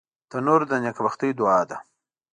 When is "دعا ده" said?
1.39-1.77